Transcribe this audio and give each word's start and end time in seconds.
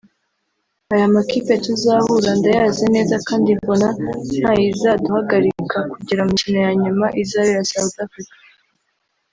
“aya 0.93 1.07
makipe 1.13 1.53
tuzahura 1.65 2.31
ndayazi 2.39 2.85
neza 2.95 3.15
kandi 3.27 3.49
mbona 3.59 3.87
ntayizaduhagarika 4.39 5.77
kugera 5.91 6.21
mu 6.25 6.31
mikino 6.35 6.59
ya 6.67 6.71
nyuma 6.83 7.05
izabera 7.23 7.67
South 7.71 7.95
Africa” 8.05 8.37